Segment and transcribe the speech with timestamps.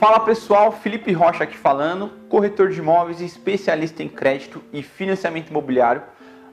[0.00, 6.02] Fala pessoal, Felipe Rocha aqui falando, corretor de imóveis, especialista em crédito e financiamento imobiliário.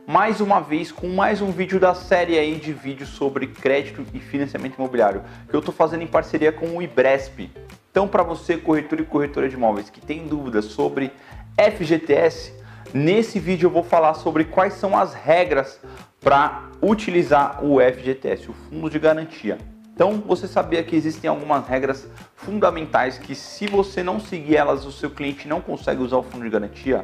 [0.06, 4.20] Mais uma vez com mais um vídeo da série aí de vídeos sobre crédito e
[4.20, 7.50] financiamento imobiliário que eu estou fazendo em parceria com o Ibresp.
[7.90, 11.14] Então, para você, corretor e corretora de imóveis que tem dúvidas sobre
[11.58, 12.54] FGTS,
[12.94, 15.80] nesse vídeo eu vou falar sobre quais são as regras
[16.20, 19.58] para utilizar o FGTS, o Fundo de Garantia.
[19.98, 24.92] Então, você sabia que existem algumas regras fundamentais que se você não seguir elas, o
[24.92, 27.04] seu cliente não consegue usar o fundo de garantia?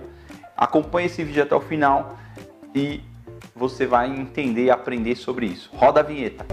[0.56, 2.16] Acompanhe esse vídeo até o final
[2.76, 3.02] e
[3.56, 5.72] você vai entender e aprender sobre isso.
[5.74, 6.46] Roda a vinheta.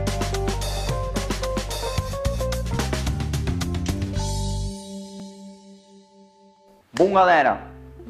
[6.95, 7.67] Bom, galera,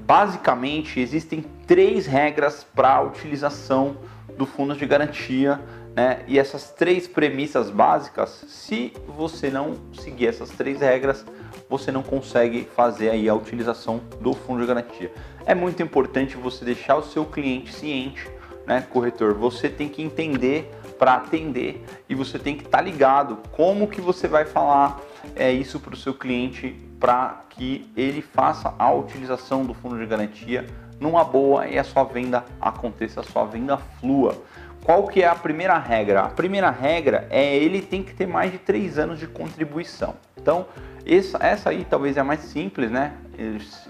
[0.07, 3.97] basicamente existem três regras para a utilização
[4.41, 5.61] do fundo de garantia
[5.95, 6.23] né?
[6.27, 11.25] E essas três premissas básicas, se você não seguir essas três regras,
[11.69, 15.13] você não consegue fazer aí a utilização do fundo de garantia.
[15.45, 18.29] É muito importante você deixar o seu cliente ciente,
[18.71, 19.35] né, corretor?
[19.35, 24.01] Você tem que entender para atender e você tem que estar tá ligado como que
[24.01, 25.01] você vai falar
[25.35, 30.07] é, isso para o seu cliente para que ele faça a utilização do fundo de
[30.07, 30.66] garantia
[31.01, 34.41] numa boa e a sua venda aconteça, a sua venda flua.
[34.85, 36.21] Qual que é a primeira regra?
[36.21, 40.15] A primeira regra é ele tem que ter mais de três anos de contribuição.
[40.37, 40.66] Então,
[41.04, 43.15] essa, essa aí talvez é mais simples, né?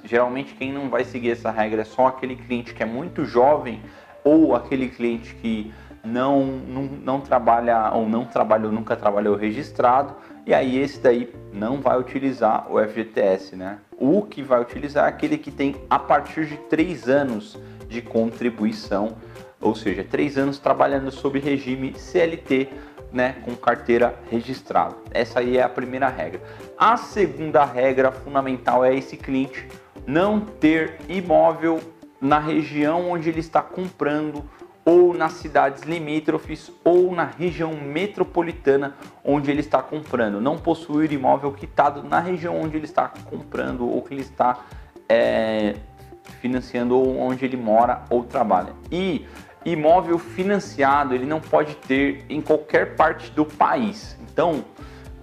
[0.04, 3.82] Geralmente quem não vai seguir essa regra é só aquele cliente que é muito jovem
[4.24, 5.72] ou aquele cliente que
[6.04, 10.14] não, não, não trabalha ou não trabalhou, nunca trabalhou registrado,
[10.46, 13.78] e aí esse daí não vai utilizar o FGTS, né?
[13.98, 19.16] O que vai utilizar é aquele que tem a partir de três anos de contribuição
[19.60, 22.68] ou seja, três anos trabalhando sob regime CLT,
[23.12, 24.94] né, com carteira registrada.
[25.10, 26.40] Essa aí é a primeira regra.
[26.78, 29.66] A segunda regra fundamental é esse cliente
[30.06, 31.80] não ter imóvel
[32.20, 34.44] na região onde ele está comprando
[34.84, 38.94] ou nas cidades limítrofes ou na região metropolitana
[39.24, 40.40] onde ele está comprando.
[40.40, 44.60] Não possuir imóvel quitado na região onde ele está comprando ou que ele está
[45.08, 45.76] é,
[46.40, 48.72] financiando ou onde ele mora ou trabalha.
[48.90, 49.26] E
[49.64, 54.18] imóvel financiado ele não pode ter em qualquer parte do país.
[54.22, 54.64] Então,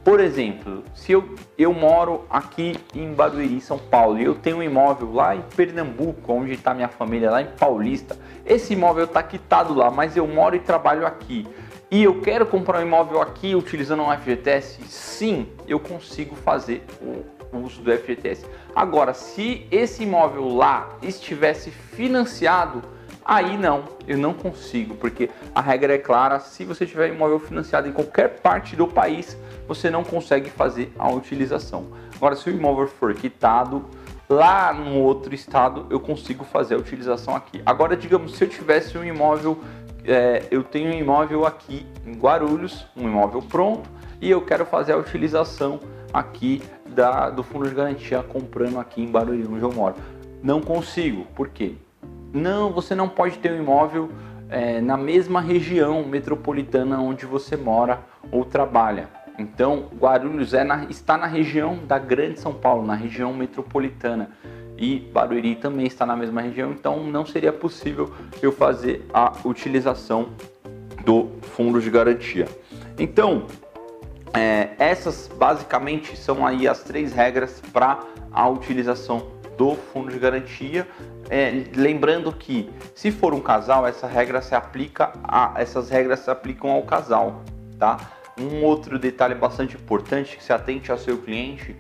[0.07, 4.63] por exemplo, se eu, eu moro aqui em Barueri, São Paulo, e eu tenho um
[4.63, 9.73] imóvel lá em Pernambuco, onde está minha família, lá em Paulista, esse imóvel está quitado
[9.73, 11.45] lá, mas eu moro e trabalho aqui.
[11.91, 14.81] E eu quero comprar um imóvel aqui utilizando um FGTS?
[14.88, 18.45] Sim, eu consigo fazer o uso do FGTS.
[18.74, 22.81] Agora, se esse imóvel lá estivesse financiado,
[23.27, 27.85] Aí não, eu não consigo, porque a regra é clara: se você tiver imóvel financiado
[27.85, 31.88] em qualquer parte do país, você não consegue fazer a utilização.
[32.15, 33.83] Agora, se o imóvel for quitado
[34.29, 37.61] lá no outro estado, eu consigo fazer a utilização aqui.
[37.65, 39.59] Agora, digamos, se eu tivesse um imóvel,
[40.05, 43.89] é, eu tenho um imóvel aqui em Guarulhos, um imóvel pronto,
[44.21, 45.81] e eu quero fazer a utilização
[46.13, 49.95] aqui da, do fundo de garantia comprando aqui em Barueri, onde eu moro.
[50.41, 51.75] Não consigo, por quê?
[52.38, 54.12] Não, você não pode ter um imóvel
[54.48, 58.00] é, na mesma região metropolitana onde você mora
[58.31, 59.09] ou trabalha.
[59.40, 64.30] Então, Guarulhos é na, está na região da Grande São Paulo, na região metropolitana.
[64.78, 70.30] E Barueri também está na mesma região, então não seria possível eu fazer a utilização
[71.04, 72.48] do fundo de garantia.
[73.00, 73.48] Então,
[74.31, 78.00] é, essas basicamente são aí as três regras para
[78.31, 80.88] a utilização do fundo de garantia.
[81.29, 86.29] É, lembrando que se for um casal, essa regra se aplica a, essas regras se
[86.29, 87.44] aplicam ao casal,
[87.78, 87.97] tá?
[88.40, 91.75] Um outro detalhe bastante importante que se atente ao seu cliente,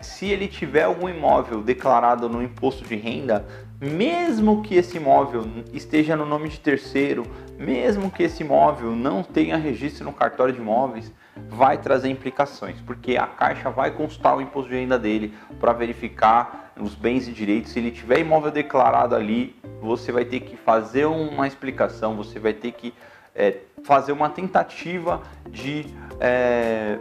[0.00, 3.44] se ele tiver algum imóvel declarado no imposto de renda,
[3.80, 7.24] mesmo que esse imóvel esteja no nome de terceiro,
[7.56, 11.12] mesmo que esse imóvel não tenha registro no cartório de imóveis,
[11.48, 16.72] vai trazer implicações, porque a Caixa vai consultar o imposto de renda dele para verificar
[16.80, 17.70] os bens e direitos.
[17.70, 22.52] Se ele tiver imóvel declarado ali, você vai ter que fazer uma explicação, você vai
[22.52, 22.92] ter que
[23.34, 25.86] é, fazer uma tentativa de
[26.18, 26.98] é,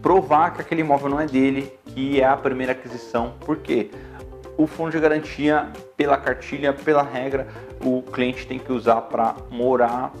[0.00, 3.34] provar que aquele imóvel não é dele, que é a primeira aquisição.
[3.40, 3.90] Por quê?
[4.56, 7.46] O fundo de garantia, pela cartilha, pela regra,
[7.84, 10.12] o cliente tem que usar para morar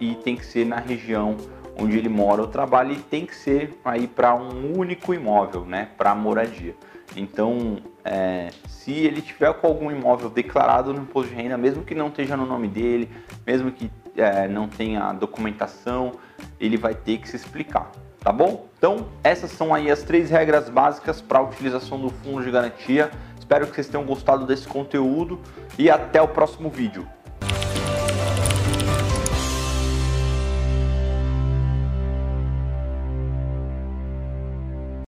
[0.00, 1.36] e tem que ser na região
[1.80, 5.88] onde ele mora ou trabalha e tem que ser aí para um único imóvel, né,
[5.96, 6.74] para moradia.
[7.16, 11.94] Então, é, se ele tiver com algum imóvel declarado no imposto de renda, mesmo que
[11.94, 13.08] não esteja no nome dele,
[13.46, 16.12] mesmo que é, não tenha documentação,
[16.60, 17.90] ele vai ter que se explicar.
[18.20, 18.66] tá bom?
[18.76, 23.10] Então, essas são aí as três regras básicas para a utilização do fundo de garantia.
[23.48, 25.40] Espero que vocês tenham gostado desse conteúdo
[25.78, 27.08] e até o próximo vídeo.